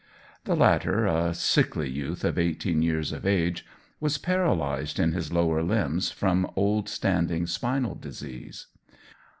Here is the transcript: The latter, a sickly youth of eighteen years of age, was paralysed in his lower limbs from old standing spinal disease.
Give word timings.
The 0.45 0.55
latter, 0.55 1.05
a 1.05 1.31
sickly 1.35 1.87
youth 1.87 2.23
of 2.23 2.39
eighteen 2.39 2.81
years 2.81 3.11
of 3.11 3.23
age, 3.23 3.67
was 3.99 4.17
paralysed 4.17 4.97
in 4.97 5.11
his 5.11 5.31
lower 5.31 5.61
limbs 5.61 6.09
from 6.09 6.49
old 6.55 6.89
standing 6.89 7.45
spinal 7.45 7.93
disease. 7.93 8.65